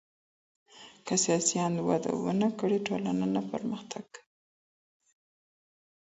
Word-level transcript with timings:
که 1.05 1.13
سياسي 1.23 1.55
آند 1.67 1.77
وده 1.89 2.11
ونکړي 2.25 2.77
ټولنه 2.87 3.25
نه 3.35 3.41
پرمختګ 3.51 4.03
کوي. 4.13 4.23